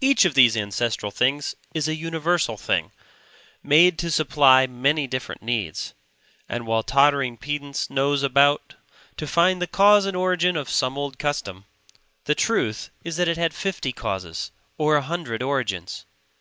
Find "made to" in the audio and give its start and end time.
3.62-4.10